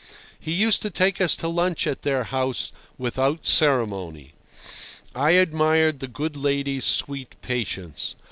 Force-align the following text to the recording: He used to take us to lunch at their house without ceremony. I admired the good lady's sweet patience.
He 0.39 0.51
used 0.53 0.81
to 0.81 0.89
take 0.89 1.21
us 1.21 1.35
to 1.35 1.47
lunch 1.47 1.85
at 1.85 2.01
their 2.01 2.23
house 2.23 2.71
without 2.97 3.45
ceremony. 3.45 4.33
I 5.13 5.33
admired 5.33 5.99
the 5.99 6.07
good 6.07 6.35
lady's 6.35 6.85
sweet 6.85 7.35
patience. 7.43 8.15